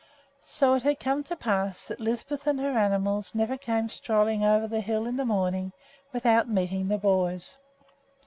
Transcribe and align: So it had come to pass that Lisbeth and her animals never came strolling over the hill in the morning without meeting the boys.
So 0.47 0.73
it 0.73 0.81
had 0.81 0.99
come 0.99 1.23
to 1.25 1.35
pass 1.35 1.87
that 1.87 1.99
Lisbeth 1.99 2.47
and 2.47 2.59
her 2.59 2.75
animals 2.75 3.35
never 3.35 3.55
came 3.55 3.87
strolling 3.87 4.43
over 4.43 4.67
the 4.67 4.81
hill 4.81 5.05
in 5.05 5.15
the 5.15 5.25
morning 5.25 5.73
without 6.11 6.49
meeting 6.49 6.87
the 6.87 6.97
boys. 6.97 7.55